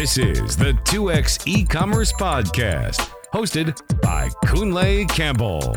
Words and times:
This 0.00 0.16
is 0.16 0.56
the 0.56 0.72
2X 0.84 1.46
e 1.46 1.62
commerce 1.62 2.10
podcast, 2.10 3.06
hosted 3.34 3.78
by 4.00 4.30
Kunle 4.46 5.06
Campbell. 5.10 5.74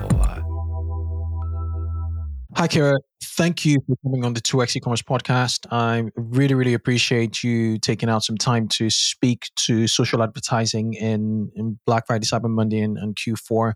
Hi, 2.55 2.69
Kyra. 2.69 2.99
Thank 3.21 3.65
you 3.65 3.79
for 3.85 3.97
coming 4.01 4.23
on 4.23 4.33
the 4.33 4.39
2X 4.39 4.77
e-commerce 4.77 5.01
podcast. 5.01 5.65
I 5.71 6.05
really, 6.15 6.53
really 6.53 6.73
appreciate 6.73 7.43
you 7.43 7.77
taking 7.79 8.07
out 8.07 8.23
some 8.23 8.37
time 8.37 8.69
to 8.69 8.89
speak 8.89 9.49
to 9.67 9.87
social 9.87 10.23
advertising 10.23 10.93
in, 10.93 11.51
in 11.57 11.77
Black 11.85 12.07
Friday, 12.07 12.25
Cyber 12.25 12.49
Monday, 12.49 12.79
and, 12.79 12.97
and 12.97 13.17
Q4. 13.17 13.73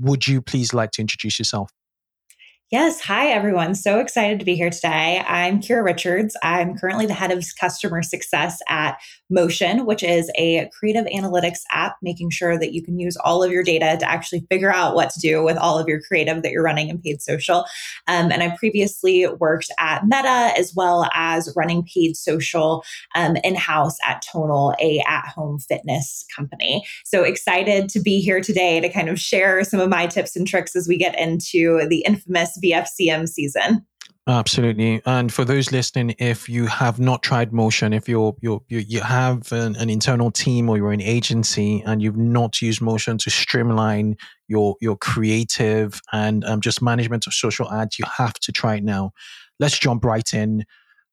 Would 0.00 0.28
you 0.28 0.42
please 0.42 0.74
like 0.74 0.90
to 0.90 1.00
introduce 1.00 1.38
yourself? 1.38 1.70
Yes. 2.72 3.00
Hi, 3.02 3.28
everyone. 3.28 3.76
So 3.76 4.00
excited 4.00 4.40
to 4.40 4.44
be 4.44 4.56
here 4.56 4.70
today. 4.70 5.22
I'm 5.24 5.60
Kyra 5.60 5.84
Richards. 5.84 6.36
I'm 6.42 6.76
currently 6.76 7.06
the 7.06 7.14
head 7.14 7.30
of 7.30 7.44
customer 7.60 8.02
success 8.02 8.60
at 8.68 8.98
Motion, 9.30 9.86
which 9.86 10.02
is 10.02 10.32
a 10.36 10.68
creative 10.76 11.04
analytics 11.06 11.60
app, 11.70 11.94
making 12.02 12.30
sure 12.30 12.58
that 12.58 12.72
you 12.72 12.82
can 12.82 12.98
use 12.98 13.16
all 13.18 13.44
of 13.44 13.52
your 13.52 13.62
data 13.62 13.96
to 14.00 14.10
actually 14.10 14.44
figure 14.50 14.72
out 14.72 14.96
what 14.96 15.10
to 15.10 15.20
do 15.20 15.44
with 15.44 15.56
all 15.56 15.78
of 15.78 15.86
your 15.86 16.00
creative 16.00 16.42
that 16.42 16.50
you're 16.50 16.64
running 16.64 16.88
in 16.88 17.00
paid 17.00 17.22
social. 17.22 17.66
Um, 18.08 18.32
and 18.32 18.42
I 18.42 18.56
previously 18.56 19.28
worked 19.28 19.70
at 19.78 20.04
Meta 20.04 20.52
as 20.56 20.74
well 20.74 21.08
as 21.14 21.52
running 21.54 21.84
paid 21.84 22.16
social 22.16 22.82
um, 23.14 23.36
in 23.44 23.54
house 23.54 23.96
at 24.04 24.22
Tonal, 24.22 24.74
a 24.80 25.04
at 25.06 25.28
home 25.28 25.60
fitness 25.60 26.24
company. 26.34 26.84
So 27.04 27.22
excited 27.22 27.88
to 27.90 28.00
be 28.00 28.20
here 28.20 28.40
today 28.40 28.80
to 28.80 28.88
kind 28.88 29.08
of 29.08 29.20
share 29.20 29.62
some 29.62 29.78
of 29.78 29.88
my 29.88 30.08
tips 30.08 30.34
and 30.34 30.48
tricks 30.48 30.74
as 30.74 30.88
we 30.88 30.96
get 30.96 31.16
into 31.16 31.86
the 31.88 32.00
infamous 32.00 32.55
BFCM 32.62 33.28
season. 33.28 33.86
Absolutely. 34.28 35.00
And 35.06 35.32
for 35.32 35.44
those 35.44 35.70
listening, 35.70 36.16
if 36.18 36.48
you 36.48 36.66
have 36.66 36.98
not 36.98 37.22
tried 37.22 37.52
Motion, 37.52 37.92
if 37.92 38.08
you're, 38.08 38.34
you're 38.40 38.60
you 38.68 38.78
you 38.78 39.00
have 39.00 39.52
an, 39.52 39.76
an, 39.76 39.88
internal 39.88 40.32
team 40.32 40.68
or 40.68 40.76
you're 40.76 40.90
an 40.90 41.00
agency 41.00 41.80
and 41.86 42.02
you've 42.02 42.16
not 42.16 42.60
used 42.60 42.82
Motion 42.82 43.18
to 43.18 43.30
streamline 43.30 44.16
your 44.48 44.74
your 44.80 44.96
creative 44.96 46.00
and 46.12 46.44
um, 46.44 46.60
just 46.60 46.82
management 46.82 47.28
of 47.28 47.34
social 47.34 47.70
ads, 47.70 48.00
you 48.00 48.04
have 48.18 48.34
to 48.34 48.50
try 48.50 48.74
it 48.74 48.82
now. 48.82 49.12
Let's 49.60 49.78
jump 49.78 50.04
right 50.04 50.34
in. 50.34 50.64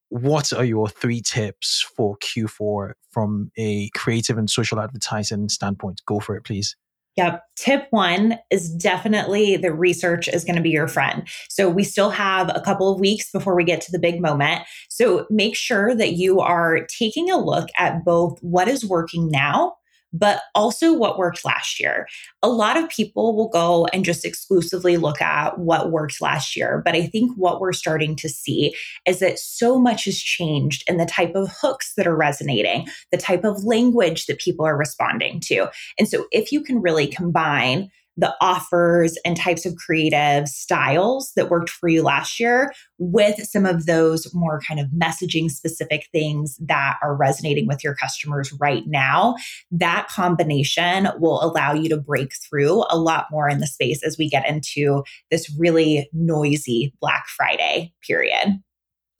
What 0.09 0.51
are 0.51 0.65
your 0.65 0.89
three 0.89 1.21
tips 1.21 1.85
for 1.95 2.17
Q4 2.17 2.93
from 3.11 3.51
a 3.57 3.89
creative 3.89 4.39
and 4.39 4.49
social 4.49 4.79
advertising 4.79 5.49
standpoint? 5.49 6.01
Go 6.07 6.19
for 6.19 6.35
it, 6.35 6.45
please. 6.45 6.75
Yep. 7.15 7.43
Tip 7.55 7.87
one 7.91 8.37
is 8.49 8.73
definitely 8.73 9.55
the 9.55 9.73
research 9.73 10.27
is 10.27 10.43
going 10.43 10.55
to 10.55 10.61
be 10.61 10.71
your 10.71 10.87
friend. 10.87 11.27
So 11.49 11.69
we 11.69 11.83
still 11.83 12.09
have 12.09 12.49
a 12.55 12.61
couple 12.61 12.91
of 12.91 12.99
weeks 12.99 13.31
before 13.31 13.55
we 13.55 13.63
get 13.63 13.81
to 13.81 13.91
the 13.91 13.99
big 13.99 14.19
moment. 14.19 14.63
So 14.89 15.27
make 15.29 15.55
sure 15.55 15.93
that 15.95 16.13
you 16.13 16.39
are 16.39 16.87
taking 16.97 17.29
a 17.29 17.37
look 17.37 17.69
at 17.77 18.03
both 18.03 18.39
what 18.41 18.67
is 18.67 18.87
working 18.87 19.29
now 19.29 19.75
but 20.13 20.41
also 20.53 20.93
what 20.93 21.17
worked 21.17 21.43
last 21.43 21.79
year. 21.79 22.07
A 22.43 22.47
lot 22.47 22.77
of 22.77 22.89
people 22.89 23.35
will 23.35 23.49
go 23.49 23.87
and 23.87 24.05
just 24.05 24.23
exclusively 24.23 24.97
look 24.97 25.21
at 25.21 25.57
what 25.57 25.91
worked 25.91 26.21
last 26.21 26.55
year. 26.55 26.81
But 26.85 26.95
I 26.95 27.07
think 27.07 27.31
what 27.35 27.59
we're 27.59 27.73
starting 27.73 28.15
to 28.17 28.29
see 28.29 28.75
is 29.07 29.19
that 29.19 29.39
so 29.39 29.79
much 29.79 30.05
has 30.05 30.19
changed 30.19 30.83
in 30.87 30.97
the 30.97 31.05
type 31.05 31.35
of 31.35 31.51
hooks 31.59 31.93
that 31.97 32.07
are 32.07 32.15
resonating, 32.15 32.87
the 33.11 33.17
type 33.17 33.43
of 33.43 33.63
language 33.63 34.27
that 34.27 34.39
people 34.39 34.65
are 34.65 34.77
responding 34.77 35.39
to. 35.41 35.69
And 35.97 36.07
so 36.07 36.27
if 36.31 36.51
you 36.51 36.61
can 36.61 36.81
really 36.81 37.07
combine 37.07 37.89
the 38.17 38.33
offers 38.41 39.17
and 39.25 39.35
types 39.35 39.65
of 39.65 39.75
creative 39.75 40.47
styles 40.47 41.31
that 41.35 41.49
worked 41.49 41.69
for 41.69 41.89
you 41.89 42.03
last 42.03 42.39
year 42.39 42.71
with 42.99 43.43
some 43.43 43.65
of 43.65 43.85
those 43.85 44.31
more 44.33 44.61
kind 44.67 44.79
of 44.79 44.87
messaging 44.87 45.49
specific 45.49 46.07
things 46.11 46.57
that 46.57 46.97
are 47.01 47.15
resonating 47.15 47.67
with 47.67 47.83
your 47.83 47.95
customers 47.95 48.53
right 48.59 48.83
now. 48.85 49.35
That 49.71 50.07
combination 50.09 51.09
will 51.17 51.43
allow 51.43 51.73
you 51.73 51.89
to 51.89 51.97
break 51.97 52.33
through 52.47 52.83
a 52.89 52.97
lot 52.97 53.27
more 53.31 53.49
in 53.49 53.59
the 53.59 53.67
space 53.67 54.03
as 54.03 54.17
we 54.17 54.29
get 54.29 54.47
into 54.47 55.03
this 55.31 55.53
really 55.57 56.09
noisy 56.13 56.93
Black 57.01 57.27
Friday 57.27 57.93
period. 58.05 58.61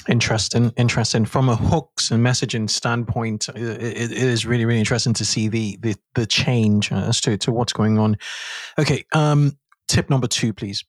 Interesting, 0.08 0.72
interesting. 0.76 1.26
From 1.26 1.50
a 1.50 1.56
hooks 1.56 2.12
and 2.12 2.26
messaging 2.26 2.70
standpoint, 2.70 3.48
it, 3.50 3.82
it 3.82 4.12
is 4.12 4.46
really, 4.46 4.66
really 4.66 4.80
interesting 4.80 5.14
to 5.14 5.26
see 5.26 5.48
the 5.48 5.78
the, 5.82 5.96
the 6.16 6.26
change 6.26 6.92
as 6.92 7.22
to, 7.22 7.38
to 7.38 7.52
what's 7.52 7.74
going 7.74 7.98
on. 7.98 8.18
Okay, 8.78 9.06
um, 9.14 9.58
tip 9.88 10.10
number 10.10 10.28
two, 10.28 10.54
please. 10.54 10.84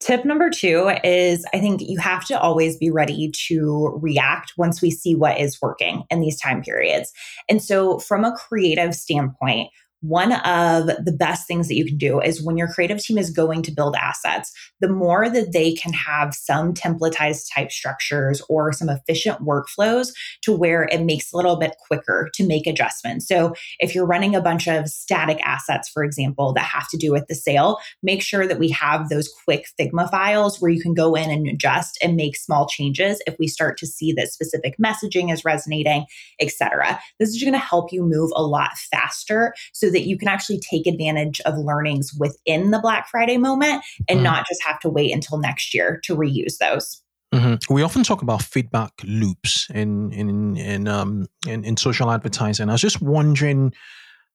Tip 0.00 0.24
number 0.24 0.50
two 0.50 0.92
is 1.02 1.44
I 1.54 1.58
think 1.58 1.80
you 1.80 1.98
have 1.98 2.24
to 2.26 2.38
always 2.38 2.76
be 2.76 2.90
ready 2.90 3.30
to 3.48 3.98
react 4.00 4.52
once 4.56 4.82
we 4.82 4.90
see 4.90 5.14
what 5.14 5.40
is 5.40 5.58
working 5.60 6.04
in 6.10 6.20
these 6.20 6.38
time 6.38 6.62
periods. 6.62 7.12
And 7.48 7.62
so, 7.62 7.98
from 7.98 8.24
a 8.24 8.36
creative 8.36 8.94
standpoint, 8.94 9.70
one 10.00 10.32
of 10.32 10.86
the 10.86 11.16
best 11.18 11.46
things 11.46 11.68
that 11.68 11.74
you 11.74 11.84
can 11.84 11.96
do 11.96 12.20
is 12.20 12.42
when 12.42 12.56
your 12.56 12.68
creative 12.68 12.98
team 12.98 13.18
is 13.18 13.30
going 13.30 13.62
to 13.62 13.72
build 13.72 13.96
assets, 13.96 14.52
the 14.80 14.88
more 14.88 15.28
that 15.28 15.52
they 15.52 15.74
can 15.74 15.92
have 15.92 16.34
some 16.34 16.74
templatized 16.74 17.46
type 17.54 17.72
structures 17.72 18.42
or 18.48 18.72
some 18.72 18.88
efficient 18.88 19.40
workflows 19.40 20.08
to 20.42 20.52
where 20.52 20.84
it 20.84 21.02
makes 21.02 21.32
a 21.32 21.36
little 21.36 21.56
bit 21.56 21.76
quicker 21.86 22.28
to 22.34 22.46
make 22.46 22.66
adjustments. 22.66 23.26
So 23.26 23.54
if 23.78 23.94
you're 23.94 24.06
running 24.06 24.34
a 24.34 24.40
bunch 24.40 24.68
of 24.68 24.88
static 24.88 25.38
assets, 25.42 25.88
for 25.88 26.04
example, 26.04 26.52
that 26.52 26.60
have 26.60 26.88
to 26.90 26.96
do 26.96 27.10
with 27.10 27.26
the 27.28 27.34
sale, 27.34 27.78
make 28.02 28.22
sure 28.22 28.46
that 28.46 28.58
we 28.58 28.68
have 28.70 29.08
those 29.08 29.32
quick 29.44 29.66
Figma 29.80 30.10
files 30.10 30.60
where 30.60 30.70
you 30.70 30.80
can 30.80 30.94
go 30.94 31.14
in 31.14 31.30
and 31.30 31.48
adjust 31.48 31.98
and 32.02 32.16
make 32.16 32.36
small 32.36 32.66
changes 32.66 33.22
if 33.26 33.36
we 33.38 33.48
start 33.48 33.78
to 33.78 33.86
see 33.86 34.12
that 34.12 34.28
specific 34.28 34.76
messaging 34.78 35.32
is 35.32 35.44
resonating, 35.44 36.04
etc. 36.40 37.00
This 37.18 37.30
is 37.30 37.42
going 37.42 37.52
to 37.54 37.58
help 37.58 37.92
you 37.92 38.02
move 38.02 38.30
a 38.36 38.42
lot 38.42 38.76
faster 38.76 39.54
so 39.72 39.85
that 39.90 40.06
you 40.06 40.18
can 40.18 40.28
actually 40.28 40.60
take 40.60 40.86
advantage 40.86 41.40
of 41.42 41.56
learnings 41.58 42.12
within 42.18 42.70
the 42.70 42.78
Black 42.78 43.08
Friday 43.08 43.36
moment 43.36 43.82
and 44.08 44.18
mm-hmm. 44.18 44.24
not 44.24 44.46
just 44.46 44.62
have 44.64 44.80
to 44.80 44.88
wait 44.88 45.12
until 45.12 45.38
next 45.38 45.74
year 45.74 46.00
to 46.04 46.16
reuse 46.16 46.58
those. 46.58 47.02
Mm-hmm. 47.34 47.72
We 47.72 47.82
often 47.82 48.02
talk 48.02 48.22
about 48.22 48.42
feedback 48.42 48.92
loops 49.04 49.68
in 49.74 50.12
in 50.12 50.56
in 50.56 50.88
um 50.88 51.26
in, 51.46 51.64
in 51.64 51.76
social 51.76 52.10
advertising. 52.10 52.68
I 52.68 52.72
was 52.72 52.80
just 52.80 53.02
wondering 53.02 53.72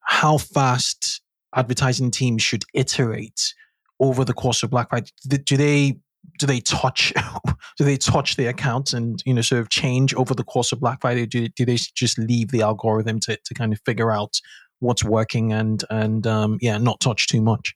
how 0.01 0.37
fast 0.37 1.21
advertising 1.55 2.11
teams 2.11 2.41
should 2.43 2.63
iterate 2.73 3.53
over 3.99 4.25
the 4.25 4.33
course 4.33 4.61
of 4.63 4.71
Black 4.71 4.89
Friday. 4.89 5.07
Do 5.27 5.57
they 5.57 5.99
do 6.37 6.45
they 6.45 6.59
touch 6.59 7.13
do 7.77 7.85
they 7.85 7.97
touch 7.97 8.35
the 8.35 8.47
accounts 8.47 8.93
and 8.93 9.21
you 9.25 9.33
know 9.33 9.41
sort 9.41 9.61
of 9.61 9.69
change 9.69 10.13
over 10.15 10.33
the 10.33 10.43
course 10.43 10.71
of 10.71 10.79
Black 10.79 11.01
Friday? 11.01 11.25
Do, 11.25 11.47
do 11.47 11.65
they 11.65 11.77
just 11.95 12.17
leave 12.17 12.51
the 12.51 12.61
algorithm 12.61 13.19
to, 13.21 13.37
to 13.37 13.53
kind 13.53 13.71
of 13.71 13.79
figure 13.85 14.11
out 14.11 14.39
what's 14.81 15.03
working 15.03 15.53
and 15.53 15.83
and 15.89 16.27
um, 16.27 16.57
yeah, 16.61 16.77
not 16.77 16.99
touch 16.99 17.27
too 17.27 17.41
much. 17.41 17.73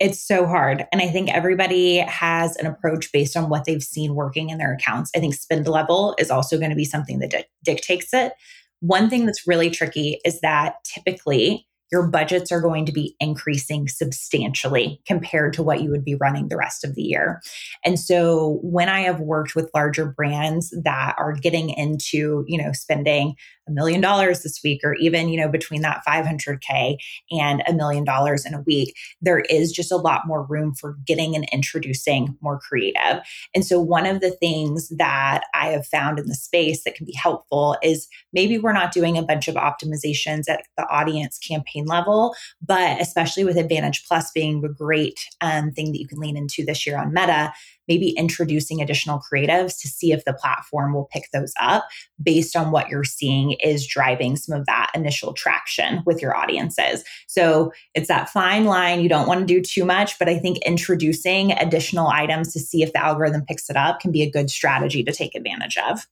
It's 0.00 0.20
so 0.20 0.46
hard. 0.46 0.84
And 0.92 1.00
I 1.00 1.06
think 1.06 1.32
everybody 1.32 1.98
has 1.98 2.56
an 2.56 2.66
approach 2.66 3.10
based 3.12 3.36
on 3.36 3.48
what 3.48 3.64
they've 3.64 3.82
seen 3.82 4.14
working 4.14 4.50
in 4.50 4.58
their 4.58 4.74
accounts. 4.74 5.10
I 5.16 5.20
think 5.20 5.34
spend 5.34 5.68
level 5.68 6.14
is 6.18 6.30
also 6.30 6.58
going 6.58 6.70
to 6.70 6.76
be 6.76 6.84
something 6.84 7.20
that 7.20 7.30
di- 7.30 7.44
dictates 7.64 8.12
it. 8.12 8.32
One 8.80 9.08
thing 9.08 9.24
that's 9.24 9.46
really 9.46 9.70
tricky 9.70 10.20
is 10.24 10.40
that 10.40 10.76
typically 10.84 11.66
your 11.94 12.08
budgets 12.08 12.50
are 12.50 12.60
going 12.60 12.84
to 12.84 12.90
be 12.90 13.14
increasing 13.20 13.86
substantially 13.86 15.00
compared 15.06 15.52
to 15.52 15.62
what 15.62 15.80
you 15.80 15.90
would 15.90 16.04
be 16.04 16.16
running 16.16 16.48
the 16.48 16.56
rest 16.56 16.82
of 16.82 16.96
the 16.96 17.02
year. 17.02 17.40
And 17.84 18.00
so 18.00 18.58
when 18.64 18.88
I 18.88 19.02
have 19.02 19.20
worked 19.20 19.54
with 19.54 19.70
larger 19.72 20.04
brands 20.04 20.74
that 20.82 21.14
are 21.18 21.34
getting 21.34 21.70
into, 21.70 22.44
you 22.48 22.60
know, 22.60 22.72
spending 22.72 23.36
a 23.68 23.72
million 23.72 24.00
dollars 24.00 24.42
this 24.42 24.60
week 24.62 24.80
or 24.84 24.94
even 24.96 25.28
you 25.28 25.40
know 25.40 25.48
between 25.48 25.82
that 25.82 26.02
500k 26.06 26.96
and 27.30 27.62
a 27.66 27.72
million 27.72 28.04
dollars 28.04 28.44
in 28.44 28.54
a 28.54 28.60
week 28.62 28.94
there 29.22 29.40
is 29.40 29.72
just 29.72 29.90
a 29.90 29.96
lot 29.96 30.26
more 30.26 30.44
room 30.44 30.74
for 30.74 30.96
getting 31.06 31.34
and 31.34 31.48
introducing 31.52 32.36
more 32.40 32.58
creative 32.58 33.22
and 33.54 33.64
so 33.64 33.80
one 33.80 34.06
of 34.06 34.20
the 34.20 34.30
things 34.30 34.88
that 34.90 35.44
i 35.54 35.68
have 35.68 35.86
found 35.86 36.18
in 36.18 36.26
the 36.26 36.34
space 36.34 36.84
that 36.84 36.94
can 36.94 37.06
be 37.06 37.14
helpful 37.14 37.76
is 37.82 38.08
maybe 38.32 38.58
we're 38.58 38.72
not 38.72 38.92
doing 38.92 39.16
a 39.16 39.22
bunch 39.22 39.48
of 39.48 39.54
optimizations 39.54 40.48
at 40.48 40.64
the 40.76 40.86
audience 40.88 41.38
campaign 41.38 41.83
level 41.86 42.34
but 42.62 43.00
especially 43.00 43.44
with 43.44 43.56
advantage 43.56 44.04
plus 44.06 44.30
being 44.32 44.64
a 44.64 44.68
great 44.68 45.20
um, 45.40 45.70
thing 45.72 45.92
that 45.92 46.00
you 46.00 46.08
can 46.08 46.18
lean 46.18 46.36
into 46.36 46.64
this 46.64 46.86
year 46.86 46.98
on 46.98 47.12
meta 47.12 47.52
maybe 47.88 48.10
introducing 48.10 48.80
additional 48.80 49.20
creatives 49.20 49.78
to 49.80 49.88
see 49.88 50.12
if 50.12 50.24
the 50.24 50.32
platform 50.32 50.94
will 50.94 51.08
pick 51.12 51.28
those 51.32 51.52
up 51.60 51.86
based 52.22 52.56
on 52.56 52.70
what 52.70 52.88
you're 52.88 53.04
seeing 53.04 53.52
is 53.52 53.86
driving 53.86 54.36
some 54.36 54.58
of 54.58 54.66
that 54.66 54.90
initial 54.94 55.32
traction 55.32 56.02
with 56.06 56.22
your 56.22 56.36
audiences. 56.36 57.04
So 57.26 57.72
it's 57.94 58.08
that 58.08 58.28
fine 58.28 58.64
line. 58.64 59.00
You 59.00 59.08
don't 59.08 59.28
want 59.28 59.40
to 59.40 59.46
do 59.46 59.60
too 59.60 59.84
much, 59.84 60.18
but 60.18 60.28
I 60.28 60.38
think 60.38 60.58
introducing 60.58 61.52
additional 61.52 62.08
items 62.08 62.52
to 62.52 62.60
see 62.60 62.82
if 62.82 62.92
the 62.92 63.04
algorithm 63.04 63.44
picks 63.44 63.68
it 63.68 63.76
up 63.76 64.00
can 64.00 64.12
be 64.12 64.22
a 64.22 64.30
good 64.30 64.50
strategy 64.50 65.02
to 65.04 65.12
take 65.12 65.34
advantage 65.34 65.76
of. 65.78 66.06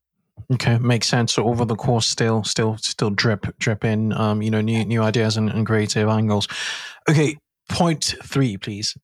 Okay, 0.53 0.79
makes 0.79 1.09
sense. 1.09 1.33
So 1.33 1.45
over 1.45 1.65
the 1.65 1.77
course, 1.77 2.07
still, 2.07 2.45
still, 2.45 2.77
still 2.79 3.11
drip, 3.11 3.47
drip 3.59 3.85
in, 3.85 4.13
um, 4.13 4.43
you 4.43 4.51
know, 4.51 4.61
new 4.61 4.85
new 4.85 5.03
ideas 5.03 5.37
and, 5.37 5.51
and 5.51 5.67
creative 5.67 6.09
angles. 6.09 6.49
Okay, 7.09 7.39
point 7.69 8.15
three, 8.23 8.57
please. 8.57 8.97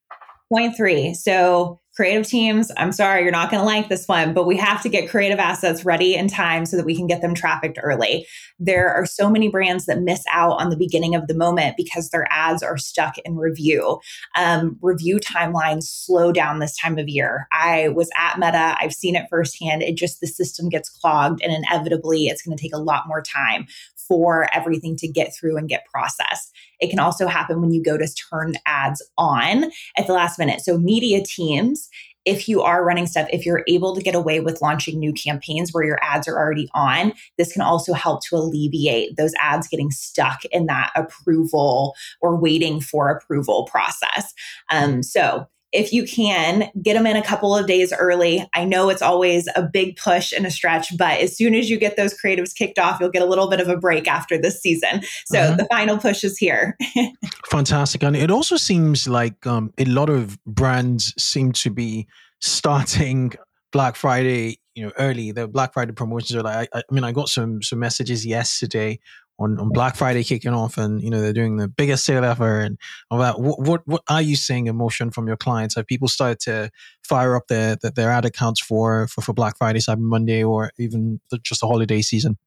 Point 0.53 0.77
three. 0.77 1.15
So 1.15 1.81
creative 1.99 2.25
teams, 2.25 2.71
I'm 2.77 2.93
sorry, 2.93 3.25
you're 3.25 3.33
not 3.33 3.51
going 3.51 3.59
to 3.61 3.67
like 3.67 3.89
this 3.89 4.07
one, 4.07 4.33
but 4.33 4.47
we 4.47 4.57
have 4.57 4.81
to 4.83 4.89
get 4.89 5.11
creative 5.11 5.41
assets 5.41 5.85
ready 5.85 6.15
in 6.15 6.29
time 6.29 6.65
so 6.65 6.77
that 6.77 6.87
we 6.87 6.95
can 6.95 7.09
get 7.09 7.23
them 7.23 7.35
trafficked 7.35 7.77
early. 7.83 8.25
There 8.61 8.89
are 8.89 9.05
so 9.05 9.29
many 9.29 9.49
brands 9.49 9.87
that 9.87 10.03
miss 10.03 10.23
out 10.33 10.61
on 10.61 10.71
the 10.71 10.77
beginning 10.77 11.17
of 11.17 11.27
the 11.27 11.35
moment 11.35 11.77
because 11.77 12.11
their 12.11 12.29
ads 12.31 12.63
are 12.63 12.77
stuck 12.77 13.19
in 13.25 13.35
review. 13.37 13.99
Um, 14.37 14.79
review 14.81 15.17
timelines 15.17 15.87
slow 15.87 16.31
down 16.31 16.61
this 16.61 16.77
time 16.77 16.99
of 16.99 17.09
year. 17.09 17.49
I 17.51 17.89
was 17.89 18.09
at 18.17 18.39
Meta, 18.39 18.77
I've 18.79 18.95
seen 18.95 19.17
it 19.17 19.27
firsthand. 19.29 19.83
It 19.83 19.97
just, 19.97 20.21
the 20.21 20.29
system 20.29 20.69
gets 20.69 20.89
clogged, 20.89 21.43
and 21.43 21.53
inevitably, 21.53 22.27
it's 22.29 22.43
going 22.43 22.57
to 22.57 22.63
take 22.63 22.75
a 22.75 22.79
lot 22.79 23.09
more 23.09 23.23
time 23.23 23.67
for 24.09 24.49
everything 24.53 24.97
to 24.97 25.07
get 25.07 25.35
through 25.35 25.57
and 25.57 25.69
get 25.69 25.87
processed. 25.93 26.53
It 26.81 26.91
can 26.91 26.99
also 26.99 27.29
happen 27.29 27.61
when 27.61 27.71
you 27.71 27.83
go 27.83 27.97
to 27.97 28.09
turn 28.31 28.55
ads 28.67 29.07
on 29.19 29.71
at 29.97 30.07
the 30.07 30.15
last 30.15 30.39
minute. 30.39 30.63
So, 30.63 30.79
media 30.79 31.23
teams, 31.23 31.89
if 32.25 32.49
you 32.49 32.63
are 32.63 32.85
running 32.85 33.07
stuff, 33.07 33.29
if 33.33 33.47
you're 33.47 33.65
able 33.69 33.95
to 33.95 34.03
get 34.03 34.15
away 34.15 34.41
with 34.41 34.61
launching 34.61 34.99
new 34.99 35.13
campaigns 35.13 35.73
where 35.73 35.85
your 35.85 35.99
ads 36.03 36.29
are 36.29 36.37
already 36.37 36.69
on, 36.75 37.13
this 37.39 37.53
can 37.53 37.63
also 37.63 37.93
help 37.95 38.23
to 38.25 38.37
alleviate 38.37 39.17
those 39.17 39.33
ads 39.41 39.69
getting 39.69 39.91
stuck 39.91 40.45
in 40.47 40.67
that 40.67 40.91
approval 40.95 41.95
or 42.21 42.37
waiting 42.37 42.81
for 42.81 43.09
approval 43.09 43.65
process. 43.71 44.35
Um, 44.71 45.03
so, 45.03 45.47
if 45.73 45.93
you 45.93 46.05
can 46.05 46.71
get 46.83 46.95
them 46.95 47.07
in 47.07 47.17
a 47.17 47.23
couple 47.23 47.55
of 47.55 47.67
days 47.67 47.93
early. 47.93 48.49
I 48.55 48.65
know 48.65 48.89
it's 48.89 49.03
always 49.03 49.49
a 49.55 49.63
big 49.63 49.97
push 49.97 50.33
and 50.33 50.47
a 50.47 50.51
stretch, 50.51 50.97
but 50.97 51.21
as 51.21 51.37
soon 51.37 51.55
as 51.55 51.69
you 51.69 51.79
get 51.79 51.97
those 51.97 52.15
creatives 52.19 52.55
kicked 52.55 52.79
off, 52.79 52.99
you'll 53.01 53.11
get 53.11 53.23
a 53.23 53.27
little 53.27 53.49
bit 53.49 53.61
of 53.61 53.69
a 53.69 53.77
break 53.77 54.09
after 54.09 54.41
this 54.41 54.61
season. 54.61 55.03
So 55.27 55.39
mm-hmm. 55.39 55.57
the 55.57 55.67
final 55.71 55.99
push 55.99 56.25
is 56.25 56.39
here. 56.39 56.77
Fantastic. 57.51 58.03
And 58.03 58.17
it 58.17 58.31
also 58.31 58.57
seems 58.57 59.07
like 59.07 59.47
um, 59.47 59.73
a 59.79 59.85
lot 59.85 60.09
of 60.09 60.43
brands 60.45 61.13
seem 61.23 61.53
to 61.53 61.71
be 61.71 62.07
starting 62.41 63.33
Black 63.71 63.97
Friday, 63.97 64.61
you 64.75 64.87
know, 64.87 64.93
early. 64.99 65.33
The 65.33 65.47
Black 65.47 65.75
Friday 65.75 65.93
promotions 65.93 66.35
are 66.35 66.43
like, 66.43 66.71
I, 66.73 66.79
I 66.79 66.95
mean, 66.95 67.05
I 67.05 67.13
got 67.13 67.29
some 67.29 67.63
some 67.63 67.79
messages 67.79 68.25
yesterday 68.25 69.01
on, 69.39 69.59
on 69.59 69.71
Black 69.71 69.97
Friday 69.97 70.25
kicking 70.25 70.53
off, 70.53 70.79
and 70.79 71.01
you 71.03 71.11
know 71.11 71.21
they're 71.21 71.33
doing 71.33 71.57
the 71.57 71.69
biggest 71.69 72.05
sale 72.05 72.25
ever, 72.25 72.61
and 72.61 72.79
all 73.11 73.19
that. 73.19 73.41
What 73.41 73.61
what, 73.61 73.83
what 73.87 74.03
are 74.09 74.23
you 74.23 74.37
seeing 74.37 74.69
at 74.69 74.75
Motion 74.75 75.11
from 75.11 75.27
your 75.27 75.37
clients? 75.37 75.77
Have 75.77 75.87
people 75.87 76.09
started 76.09 76.41
to 76.41 76.71
fire 77.05 77.37
up 77.37 77.47
their 77.49 77.77
their, 77.77 78.11
ad 78.11 78.25
accounts 78.25 78.61
for, 78.61 79.07
for 79.09 79.21
for 79.21 79.33
Black 79.33 79.57
Friday, 79.59 79.81
Cyber 79.81 79.99
Monday, 80.01 80.43
or 80.43 80.73
even 80.79 81.21
just 81.43 81.61
the 81.61 81.67
holiday 81.67 82.03
season? 82.03 82.39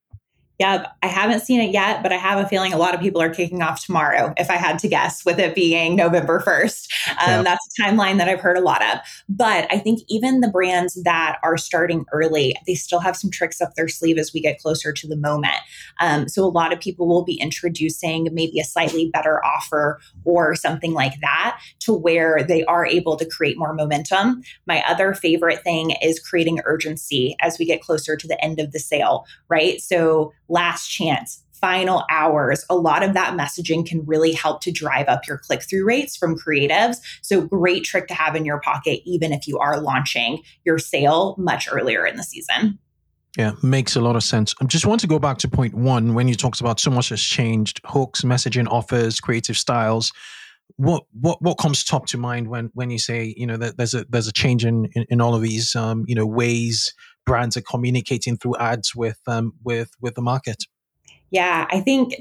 Yeah, 0.61 0.85
I 1.01 1.07
haven't 1.07 1.39
seen 1.39 1.59
it 1.59 1.71
yet, 1.71 2.03
but 2.03 2.13
I 2.13 2.17
have 2.17 2.37
a 2.37 2.47
feeling 2.47 2.71
a 2.71 2.77
lot 2.77 2.93
of 2.93 3.01
people 3.01 3.19
are 3.19 3.33
kicking 3.33 3.63
off 3.63 3.83
tomorrow, 3.83 4.31
if 4.37 4.51
I 4.51 4.57
had 4.57 4.77
to 4.77 4.87
guess, 4.87 5.25
with 5.25 5.39
it 5.39 5.55
being 5.55 5.95
November 5.95 6.39
1st. 6.39 6.87
Um, 7.09 7.15
yeah. 7.17 7.41
That's 7.41 7.67
a 7.67 7.81
timeline 7.81 8.19
that 8.19 8.29
I've 8.29 8.41
heard 8.41 8.57
a 8.57 8.61
lot 8.61 8.83
of. 8.85 8.99
But 9.27 9.65
I 9.71 9.79
think 9.79 10.01
even 10.07 10.41
the 10.41 10.49
brands 10.49 11.01
that 11.01 11.39
are 11.41 11.57
starting 11.57 12.05
early, 12.13 12.55
they 12.67 12.75
still 12.75 12.99
have 12.99 13.17
some 13.17 13.31
tricks 13.31 13.59
up 13.59 13.73
their 13.73 13.87
sleeve 13.87 14.19
as 14.19 14.33
we 14.35 14.39
get 14.39 14.59
closer 14.59 14.93
to 14.93 15.07
the 15.07 15.15
moment. 15.15 15.55
Um, 15.99 16.29
so 16.29 16.43
a 16.43 16.45
lot 16.45 16.71
of 16.71 16.79
people 16.79 17.07
will 17.07 17.25
be 17.25 17.41
introducing 17.41 18.29
maybe 18.31 18.59
a 18.59 18.63
slightly 18.63 19.09
better 19.11 19.43
offer 19.43 19.99
or 20.25 20.53
something 20.53 20.93
like 20.93 21.19
that 21.21 21.59
to 21.79 21.91
where 21.91 22.43
they 22.43 22.63
are 22.65 22.85
able 22.85 23.17
to 23.17 23.25
create 23.25 23.57
more 23.57 23.73
momentum. 23.73 24.43
My 24.67 24.83
other 24.87 25.15
favorite 25.15 25.63
thing 25.63 25.95
is 26.03 26.19
creating 26.19 26.59
urgency 26.65 27.35
as 27.41 27.57
we 27.57 27.65
get 27.65 27.81
closer 27.81 28.15
to 28.15 28.27
the 28.27 28.39
end 28.45 28.59
of 28.59 28.73
the 28.73 28.79
sale, 28.79 29.25
right? 29.49 29.81
So 29.81 30.33
last 30.51 30.89
chance, 30.89 31.43
final 31.53 32.03
hours, 32.09 32.65
a 32.69 32.75
lot 32.75 33.03
of 33.03 33.13
that 33.13 33.37
messaging 33.37 33.85
can 33.85 34.03
really 34.05 34.33
help 34.33 34.61
to 34.61 34.71
drive 34.71 35.07
up 35.07 35.27
your 35.27 35.37
click 35.37 35.61
through 35.63 35.85
rates 35.85 36.17
from 36.17 36.37
creatives. 36.37 36.97
So, 37.21 37.41
great 37.41 37.83
trick 37.83 38.07
to 38.07 38.13
have 38.13 38.35
in 38.35 38.43
your 38.43 38.59
pocket, 38.59 39.01
even 39.05 39.31
if 39.31 39.47
you 39.47 39.57
are 39.59 39.79
launching 39.79 40.41
your 40.65 40.79
sale 40.79 41.35
much 41.37 41.69
earlier 41.71 42.05
in 42.05 42.17
the 42.17 42.23
season. 42.23 42.79
Yeah, 43.37 43.53
makes 43.63 43.95
a 43.95 44.01
lot 44.01 44.17
of 44.17 44.23
sense. 44.23 44.53
I 44.61 44.65
just 44.65 44.85
want 44.85 44.99
to 45.01 45.07
go 45.07 45.17
back 45.17 45.37
to 45.37 45.47
point 45.47 45.73
one 45.73 46.15
when 46.15 46.27
you 46.27 46.35
talked 46.35 46.59
about 46.59 46.81
so 46.81 46.91
much 46.91 47.09
has 47.09 47.21
changed 47.21 47.79
hooks, 47.85 48.21
messaging, 48.21 48.67
offers, 48.69 49.21
creative 49.21 49.55
styles. 49.55 50.11
What 50.75 51.03
what 51.13 51.41
what 51.41 51.57
comes 51.57 51.83
top 51.83 52.07
to 52.07 52.17
mind 52.17 52.49
when 52.49 52.71
when 52.73 52.89
you 52.89 52.97
say 52.97 53.33
you 53.37 53.45
know 53.45 53.57
that 53.57 53.77
there's 53.77 53.93
a 53.93 54.05
there's 54.09 54.27
a 54.27 54.33
change 54.33 54.65
in 54.65 54.85
in, 54.95 55.05
in 55.09 55.21
all 55.21 55.35
of 55.35 55.41
these 55.41 55.75
um, 55.75 56.03
you 56.07 56.15
know 56.15 56.25
ways 56.25 56.93
brands 57.25 57.57
are 57.57 57.61
communicating 57.61 58.37
through 58.37 58.55
ads 58.57 58.95
with 58.95 59.19
um, 59.27 59.53
with 59.63 59.91
with 60.01 60.15
the 60.15 60.21
market. 60.21 60.65
Yeah, 61.29 61.67
I 61.71 61.79
think 61.79 62.13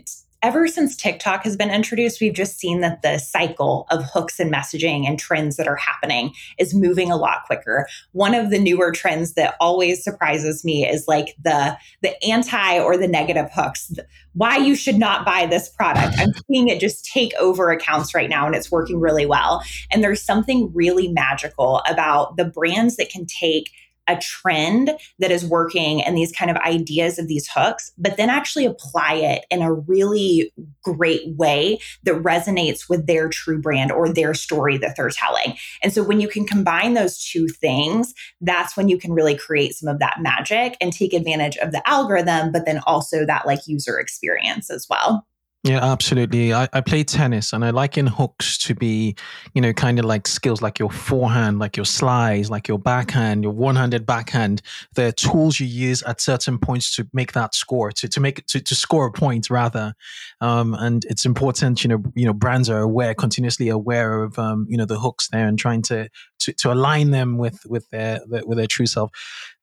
ever 0.42 0.66
since 0.66 0.96
TikTok 0.96 1.44
has 1.44 1.56
been 1.56 1.70
introduced, 1.70 2.20
we've 2.20 2.34
just 2.34 2.58
seen 2.58 2.80
that 2.80 3.02
the 3.02 3.18
cycle 3.18 3.86
of 3.90 4.04
hooks 4.04 4.40
and 4.40 4.52
messaging 4.52 5.06
and 5.06 5.18
trends 5.18 5.56
that 5.56 5.68
are 5.68 5.76
happening 5.76 6.32
is 6.58 6.74
moving 6.74 7.10
a 7.10 7.16
lot 7.16 7.44
quicker. 7.44 7.86
One 8.12 8.34
of 8.34 8.50
the 8.50 8.58
newer 8.58 8.90
trends 8.90 9.34
that 9.34 9.54
always 9.60 10.02
surprises 10.02 10.64
me 10.64 10.88
is 10.88 11.06
like 11.06 11.34
the 11.42 11.76
the 12.02 12.22
anti 12.24 12.78
or 12.78 12.96
the 12.96 13.08
negative 13.08 13.50
hooks. 13.52 13.92
Why 14.32 14.56
you 14.56 14.74
should 14.74 14.98
not 14.98 15.26
buy 15.26 15.46
this 15.46 15.68
product. 15.68 16.16
I'm 16.18 16.32
seeing 16.50 16.68
it 16.68 16.80
just 16.80 17.04
take 17.04 17.32
over 17.34 17.70
accounts 17.70 18.14
right 18.14 18.30
now 18.30 18.46
and 18.46 18.54
it's 18.54 18.70
working 18.70 19.00
really 19.00 19.26
well. 19.26 19.62
And 19.90 20.02
there's 20.02 20.22
something 20.22 20.70
really 20.72 21.08
magical 21.08 21.82
about 21.88 22.36
the 22.36 22.44
brands 22.44 22.96
that 22.96 23.10
can 23.10 23.26
take 23.26 23.70
a 24.10 24.20
trend 24.20 24.90
that 25.18 25.30
is 25.30 25.44
working 25.44 26.02
and 26.02 26.16
these 26.16 26.32
kind 26.32 26.50
of 26.50 26.56
ideas 26.58 27.18
of 27.18 27.28
these 27.28 27.48
hooks, 27.52 27.92
but 27.96 28.16
then 28.16 28.30
actually 28.30 28.66
apply 28.66 29.14
it 29.14 29.44
in 29.50 29.62
a 29.62 29.72
really 29.72 30.52
great 30.82 31.22
way 31.36 31.78
that 32.02 32.14
resonates 32.22 32.88
with 32.88 33.06
their 33.06 33.28
true 33.28 33.60
brand 33.60 33.92
or 33.92 34.12
their 34.12 34.34
story 34.34 34.76
that 34.78 34.96
they're 34.96 35.10
telling. 35.10 35.56
And 35.82 35.92
so 35.92 36.02
when 36.02 36.20
you 36.20 36.28
can 36.28 36.46
combine 36.46 36.94
those 36.94 37.22
two 37.24 37.48
things, 37.48 38.12
that's 38.40 38.76
when 38.76 38.88
you 38.88 38.98
can 38.98 39.12
really 39.12 39.36
create 39.36 39.74
some 39.74 39.88
of 39.88 39.98
that 40.00 40.18
magic 40.20 40.76
and 40.80 40.92
take 40.92 41.12
advantage 41.12 41.56
of 41.58 41.72
the 41.72 41.88
algorithm, 41.88 42.52
but 42.52 42.66
then 42.66 42.80
also 42.86 43.24
that 43.26 43.46
like 43.46 43.60
user 43.66 43.98
experience 43.98 44.70
as 44.70 44.86
well. 44.90 45.26
Yeah, 45.62 45.84
absolutely. 45.84 46.54
I, 46.54 46.68
I 46.72 46.80
play 46.80 47.04
tennis 47.04 47.52
and 47.52 47.62
I 47.66 47.68
like 47.68 47.98
in 47.98 48.06
hooks 48.06 48.56
to 48.58 48.74
be, 48.74 49.14
you 49.52 49.60
know, 49.60 49.74
kind 49.74 49.98
of 49.98 50.06
like 50.06 50.26
skills 50.26 50.62
like 50.62 50.78
your 50.78 50.90
forehand, 50.90 51.58
like 51.58 51.76
your 51.76 51.84
slice, 51.84 52.48
like 52.48 52.66
your 52.66 52.78
backhand, 52.78 53.42
your 53.42 53.52
one 53.52 53.76
handed 53.76 54.06
backhand. 54.06 54.62
They're 54.94 55.12
tools 55.12 55.60
you 55.60 55.66
use 55.66 56.02
at 56.04 56.22
certain 56.22 56.56
points 56.58 56.96
to 56.96 57.06
make 57.12 57.32
that 57.32 57.54
score, 57.54 57.92
to, 57.92 58.08
to 58.08 58.20
make 58.20 58.46
to, 58.46 58.60
to 58.60 58.74
score 58.74 59.04
a 59.04 59.12
point 59.12 59.50
rather. 59.50 59.92
Um, 60.40 60.72
and 60.72 61.04
it's 61.04 61.26
important, 61.26 61.84
you 61.84 61.88
know, 61.88 62.02
you 62.14 62.24
know, 62.24 62.32
brands 62.32 62.70
are 62.70 62.80
aware, 62.80 63.12
continuously 63.12 63.68
aware 63.68 64.22
of 64.22 64.38
um, 64.38 64.66
you 64.66 64.78
know, 64.78 64.86
the 64.86 64.98
hooks 64.98 65.28
there 65.28 65.46
and 65.46 65.58
trying 65.58 65.82
to 65.82 66.08
to, 66.38 66.54
to 66.54 66.72
align 66.72 67.10
them 67.10 67.36
with 67.36 67.60
with 67.66 67.86
their 67.90 68.20
with 68.26 68.56
their 68.56 68.66
true 68.66 68.86
self. 68.86 69.10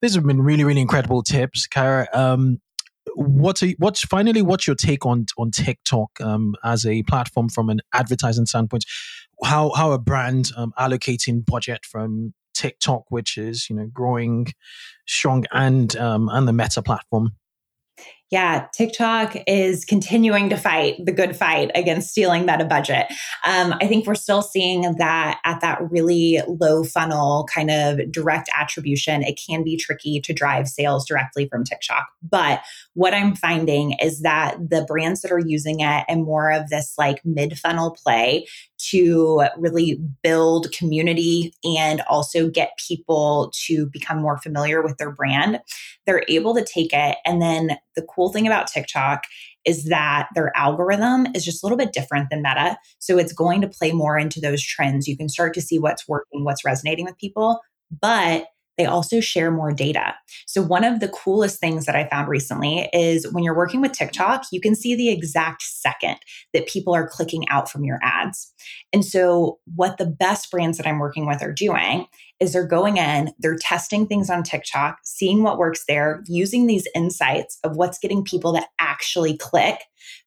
These 0.03 0.13
have 0.13 0.27
been 0.27 0.43
really, 0.43 0.63
really 0.63 0.81
incredible 0.81 1.23
tips, 1.23 1.65
Kara. 1.65 2.07
Um, 2.13 2.59
what's 3.17 3.63
a, 3.63 3.75
what's 3.79 4.01
finally 4.01 4.41
what's 4.41 4.67
your 4.67 4.75
take 4.75 5.05
on 5.05 5.25
on 5.37 5.51
TikTok 5.51 6.21
um, 6.21 6.55
as 6.63 6.85
a 6.85 7.03
platform 7.03 7.49
from 7.49 7.69
an 7.69 7.81
advertising 7.93 8.45
standpoint? 8.45 8.85
How 9.43 9.71
how 9.75 9.91
a 9.91 9.99
brand 9.99 10.51
um, 10.55 10.73
allocating 10.79 11.45
budget 11.45 11.85
from 11.85 12.33
TikTok, 12.53 13.03
which 13.09 13.37
is 13.37 13.69
you 13.69 13.75
know 13.75 13.87
growing 13.91 14.47
strong, 15.07 15.45
and 15.51 15.95
um, 15.97 16.29
and 16.31 16.47
the 16.47 16.53
Meta 16.53 16.81
platform 16.81 17.31
yeah, 18.29 18.67
TikTok 18.73 19.37
is 19.47 19.85
continuing 19.85 20.49
to 20.49 20.57
fight 20.57 20.95
the 21.03 21.13
good 21.13 21.35
fight 21.35 21.71
against 21.75 22.09
stealing 22.11 22.45
meta 22.45 22.65
budget. 22.65 23.05
Um, 23.45 23.73
I 23.79 23.87
think 23.87 24.05
we're 24.05 24.15
still 24.15 24.41
seeing 24.41 24.81
that 24.97 25.39
at 25.45 25.61
that 25.61 25.79
really 25.89 26.41
low 26.45 26.83
funnel 26.83 27.47
kind 27.53 27.71
of 27.71 28.11
direct 28.11 28.49
attribution. 28.53 29.23
It 29.23 29.39
can 29.47 29.63
be 29.63 29.77
tricky 29.77 30.19
to 30.19 30.33
drive 30.33 30.67
sales 30.67 31.07
directly 31.07 31.47
from 31.47 31.63
TikTok. 31.63 32.07
But 32.21 32.61
what 32.95 33.13
I'm 33.13 33.33
finding 33.33 33.93
is 34.01 34.21
that 34.21 34.57
the 34.59 34.83
brands 34.85 35.21
that 35.21 35.31
are 35.31 35.39
using 35.39 35.79
it 35.79 36.03
and 36.09 36.25
more 36.25 36.51
of 36.51 36.69
this 36.69 36.95
like 36.97 37.21
mid 37.23 37.57
funnel 37.57 37.91
play 37.91 38.45
to 38.77 39.43
really 39.57 39.99
build 40.21 40.71
community 40.71 41.53
and 41.63 42.01
also 42.01 42.49
get 42.49 42.77
people 42.87 43.51
to 43.65 43.87
become 43.87 44.21
more 44.21 44.37
familiar 44.37 44.81
with 44.81 44.97
their 44.97 45.11
brand, 45.11 45.59
they're 46.05 46.23
able 46.27 46.53
to 46.55 46.63
take 46.63 46.93
it. 46.93 47.17
And 47.25 47.41
then 47.41 47.77
the 47.95 48.03
cool 48.03 48.31
thing 48.31 48.45
about 48.47 48.67
TikTok 48.67 49.23
is 49.65 49.85
that 49.85 50.29
their 50.33 50.55
algorithm 50.55 51.27
is 51.35 51.43
just 51.43 51.61
a 51.61 51.65
little 51.65 51.77
bit 51.77 51.91
different 51.91 52.29
than 52.29 52.41
Meta. 52.41 52.77
So 52.99 53.17
it's 53.17 53.33
going 53.33 53.61
to 53.61 53.67
play 53.67 53.91
more 53.91 54.17
into 54.17 54.39
those 54.39 54.63
trends. 54.63 55.07
You 55.07 55.17
can 55.17 55.27
start 55.27 55.53
to 55.55 55.61
see 55.61 55.77
what's 55.77 56.07
working, 56.07 56.45
what's 56.45 56.63
resonating 56.63 57.05
with 57.05 57.17
people. 57.17 57.59
But 58.01 58.47
they 58.77 58.85
also 58.85 59.19
share 59.19 59.51
more 59.51 59.71
data. 59.71 60.15
So, 60.45 60.61
one 60.61 60.83
of 60.83 60.99
the 60.99 61.09
coolest 61.09 61.59
things 61.59 61.85
that 61.85 61.95
I 61.95 62.07
found 62.07 62.27
recently 62.27 62.89
is 62.93 63.31
when 63.31 63.43
you're 63.43 63.57
working 63.57 63.81
with 63.81 63.91
TikTok, 63.91 64.45
you 64.51 64.61
can 64.61 64.75
see 64.75 64.95
the 64.95 65.09
exact 65.09 65.63
second 65.63 66.17
that 66.53 66.67
people 66.67 66.93
are 66.93 67.07
clicking 67.07 67.47
out 67.49 67.69
from 67.69 67.83
your 67.83 67.99
ads. 68.01 68.53
And 68.93 69.03
so, 69.03 69.59
what 69.75 69.97
the 69.97 70.05
best 70.05 70.51
brands 70.51 70.77
that 70.77 70.87
I'm 70.87 70.99
working 70.99 71.25
with 71.25 71.41
are 71.41 71.53
doing 71.53 72.05
is 72.39 72.53
they're 72.53 72.67
going 72.67 72.97
in, 72.97 73.31
they're 73.39 73.57
testing 73.57 74.05
things 74.05 74.29
on 74.29 74.43
TikTok, 74.43 74.99
seeing 75.03 75.41
what 75.41 75.57
works 75.57 75.83
there, 75.87 76.23
using 76.27 76.67
these 76.67 76.87
insights 76.95 77.57
of 77.63 77.75
what's 77.75 77.97
getting 77.97 78.23
people 78.23 78.53
to 78.53 78.61
actually 78.79 79.37
click, 79.37 79.79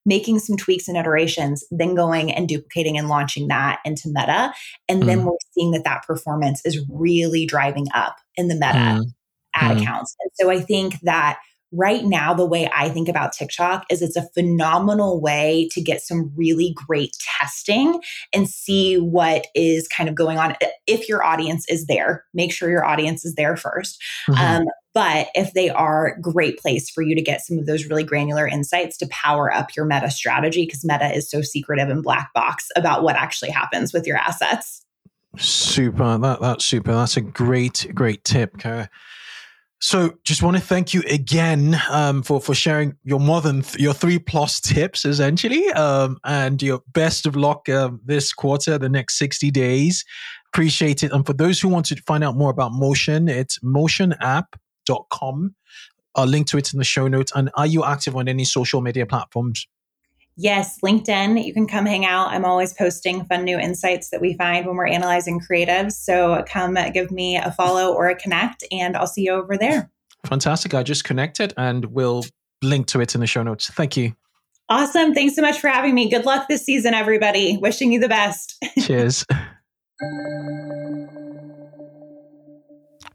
making 0.05 0.39
some 0.39 0.57
tweaks 0.57 0.89
and 0.89 0.97
iterations, 0.97 1.65
then 1.71 1.95
going 1.95 2.33
and 2.33 2.49
duplicating 2.49 2.99
and 2.99 3.09
launching 3.09 3.49
that 3.49 3.81
into 3.85 4.09
Meta. 4.09 4.53
And 4.89 5.03
mm. 5.03 5.07
then 5.07 5.25
we're 5.25 5.33
seeing 5.53 5.73
that 5.73 5.85
that 5.85 6.07
performance 6.07 6.61
is 6.65 6.85
really 6.91 7.47
driving 7.47 7.87
up 7.95 8.17
in 8.37 8.49
the 8.49 8.55
Meta 8.55 8.73
mm. 8.73 9.05
ad 9.55 9.77
mm. 9.77 9.83
accounts. 9.83 10.17
And 10.21 10.31
so 10.35 10.51
I 10.51 10.61
think 10.61 11.01
that 11.01 11.39
right 11.73 12.05
now, 12.05 12.35
the 12.35 12.47
way 12.47 12.69
I 12.75 12.89
think 12.89 13.09
about 13.09 13.33
TikTok 13.33 13.87
is 13.91 14.03
it's 14.03 14.17
a 14.17 14.29
phenomenal 14.35 15.21
way 15.21 15.69
to 15.73 15.81
get 15.81 16.03
some 16.03 16.33
really 16.35 16.75
great 16.75 17.17
testing 17.39 18.01
and 18.33 18.49
see 18.49 18.97
what 18.97 19.47
is 19.55 19.87
kind 19.87 20.09
of 20.09 20.15
going 20.15 20.39
on. 20.39 20.57
If 20.87 21.09
your 21.09 21.23
audience 21.23 21.67
is 21.69 21.87
there, 21.87 22.25
make 22.35 22.53
sure 22.53 22.71
your 22.71 22.85
audience 22.85 23.25
is 23.25 23.35
there 23.35 23.55
1st 23.55 23.97
mm-hmm. 24.29 24.33
um, 24.35 24.65
but 24.95 25.29
if 25.35 25.53
they 25.53 25.71
are 25.71 26.17
great 26.21 26.59
place 26.59 26.91
for 26.91 27.03
you 27.03 27.15
to 27.15 27.23
get 27.23 27.41
some 27.41 27.59
of 27.59 27.67
those 27.67 27.87
really 27.87 28.05
granular 28.05 28.47
insights 28.47 28.97
to 28.99 29.09
power 29.11 29.53
up 29.53 29.75
your 29.77 29.85
meta 29.85 30.11
strategy 30.11 30.67
because 30.67 30.85
meta 30.85 31.13
is 31.13 31.31
so 31.31 31.43
secretive 31.43 31.89
and 31.89 32.03
black 32.03 32.31
box 32.35 32.69
about 32.77 33.03
what 33.03 33.17
actually 33.17 33.51
happens 33.51 33.93
with 33.93 34.07
your 34.07 34.17
assets 34.17 34.85
super 35.39 36.19
that 36.19 36.41
that's 36.41 36.65
super 36.65 36.93
that's 36.93 37.17
a 37.17 37.21
great 37.21 37.87
great 37.95 38.25
tip 38.25 38.59
Kara. 38.59 38.89
So, 39.83 40.13
just 40.25 40.43
want 40.43 40.59
to 40.59 40.63
thank 40.63 40.93
you 40.93 41.03
again 41.09 41.81
um, 41.89 42.23
for 42.23 42.39
for 42.39 42.55
sharing 42.55 42.99
your 43.03 43.19
more 43.19 43.41
than 43.41 43.63
th- 43.63 43.79
your 43.83 43.95
three 43.95 44.19
plus 44.19 44.61
tips, 44.61 45.07
essentially, 45.07 45.71
um, 45.71 46.19
and 46.25 46.63
your 46.63 46.83
best 46.89 47.25
of 47.25 47.35
luck 47.35 47.67
uh, 47.67 47.91
this 48.05 48.35
quarter, 48.35 48.77
the 48.77 48.91
next 48.91 49.19
sixty 49.19 49.51
days. 49.51 50.05
Appreciate 50.53 51.03
it. 51.03 51.13
And 51.13 51.25
for 51.25 51.33
those 51.33 51.61
who 51.61 51.69
want 51.69 51.87
to 51.87 51.97
find 52.03 52.23
out 52.23 52.37
more 52.37 52.51
about 52.51 52.73
Motion, 52.73 53.27
it's 53.29 53.63
motionapp.com. 54.91 55.55
I'll 56.17 56.27
link 56.27 56.49
to 56.49 56.59
it 56.59 56.73
in 56.73 56.79
the 56.79 56.85
show 56.85 57.09
notes. 57.09 57.33
And 57.35 57.51
are 57.55 57.67
you 57.67 57.85
active 57.85 58.17
on 58.17 58.29
any 58.29 58.45
social 58.45 58.81
media 58.81 59.07
platforms? 59.07 59.67
Yes, 60.37 60.79
LinkedIn. 60.83 61.45
You 61.45 61.53
can 61.53 61.67
come 61.67 61.87
hang 61.87 62.05
out. 62.05 62.29
I'm 62.29 62.45
always 62.45 62.73
posting 62.73 63.25
fun 63.25 63.45
new 63.45 63.59
insights 63.59 64.11
that 64.11 64.21
we 64.21 64.35
find 64.35 64.67
when 64.67 64.77
we're 64.77 64.87
analyzing 64.87 65.41
creatives. 65.41 65.93
So 65.93 66.43
come 66.49 66.79
give 66.95 67.11
me 67.11 67.37
a 67.37 67.53
follow 67.53 67.93
or 67.93 68.09
a 68.09 68.15
connect, 68.15 68.65
and 68.73 68.97
I'll 68.97 69.07
see 69.07 69.23
you 69.23 69.33
over 69.33 69.57
there. 69.57 69.91
Fantastic. 70.27 70.75
I 70.75 70.83
just 70.83 71.05
connected 71.05 71.53
and 71.57 71.87
we'll 71.87 72.25
link 72.63 72.87
to 72.89 73.01
it 73.01 73.15
in 73.15 73.21
the 73.21 73.27
show 73.27 73.43
notes. 73.43 73.71
Thank 73.71 73.97
you. 73.97 74.15
Awesome. 74.69 75.15
Thanks 75.15 75.35
so 75.35 75.43
much 75.43 75.59
for 75.61 75.69
having 75.69 75.95
me. 75.95 76.09
Good 76.09 76.25
luck 76.25 76.47
this 76.49 76.65
season, 76.65 76.95
everybody. 76.95 77.59
Wishing 77.59 77.93
you 77.93 78.01
the 78.01 78.09
best. 78.09 78.57
Cheers. 78.81 79.25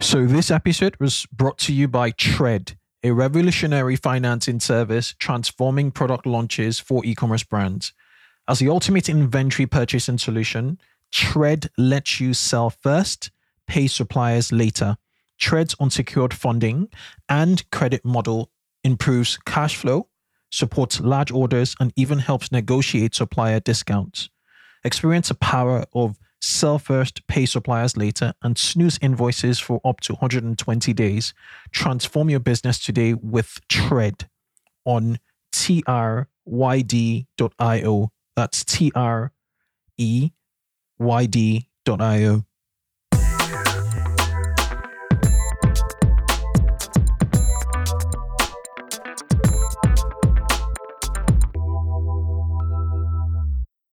so, 0.01 0.25
this 0.25 0.51
episode 0.51 0.97
was 0.99 1.25
brought 1.31 1.57
to 1.59 1.73
you 1.73 1.87
by 1.87 2.11
Treyd 2.11 2.75
a 3.05 3.13
revolutionary 3.13 3.95
financing 3.95 4.59
service 4.59 5.13
transforming 5.19 5.91
product 5.91 6.25
launches 6.25 6.79
for 6.79 7.05
e 7.05 7.13
commerce 7.13 7.43
brands. 7.43 7.93
As 8.47 8.57
the 8.57 8.67
ultimate 8.67 9.09
inventory 9.09 9.67
purchasing 9.67 10.17
solution, 10.17 10.79
Treyd 11.13 11.69
lets 11.77 12.19
you 12.19 12.33
sell 12.33 12.71
first, 12.71 13.29
pay 13.67 13.85
suppliers 13.85 14.51
later. 14.51 14.97
Treyd's 15.39 15.75
unsecured 15.79 16.33
funding 16.33 16.87
and 17.29 17.69
credit 17.69 18.03
model 18.03 18.49
improves 18.83 19.37
cash 19.45 19.75
flow, 19.75 20.07
supports 20.49 20.99
large 20.99 21.31
orders, 21.31 21.75
and 21.79 21.93
even 21.95 22.17
helps 22.17 22.51
negotiate 22.51 23.13
supplier 23.13 23.59
discounts. 23.59 24.29
Experience 24.83 25.27
the 25.27 25.35
power 25.35 25.85
of 25.93 26.17
sell 26.45 26.79
first, 26.79 27.25
pay 27.27 27.45
suppliers 27.45 27.97
later, 27.97 28.33
and 28.41 28.57
snooze 28.57 28.97
invoices 29.01 29.59
for 29.59 29.81
up 29.83 29.99
to 30.01 30.13
120 30.13 30.93
days. 30.93 31.33
Transform 31.71 32.29
your 32.29 32.39
business 32.39 32.79
today 32.79 33.13
with 33.13 33.59
Treyd 33.67 34.27
on 34.85 35.19
Treyd.io. 35.51 36.27
That's 38.35 38.63
T 38.65 38.91
R 38.93 39.31
E 39.97 40.31
Y 40.99 41.25
D.io. 41.25 42.45